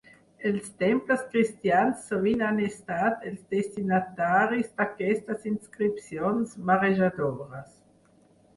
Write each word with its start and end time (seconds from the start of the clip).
Els 0.51 0.69
temples 0.83 1.25
cristians 1.33 1.99
sovint 2.11 2.41
han 2.45 2.57
estat 2.69 3.27
els 3.33 3.45
destinataris 3.53 4.73
d'aquestes 4.81 5.47
inscripcions 5.55 6.59
marejadores. 6.73 7.73